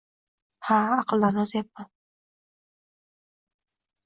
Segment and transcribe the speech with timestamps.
[0.69, 1.91] -Ha, aqldan ozyapman!